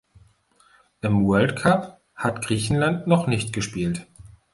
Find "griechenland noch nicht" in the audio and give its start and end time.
2.43-3.53